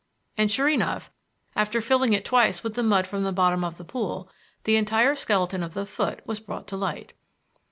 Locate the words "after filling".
1.55-2.13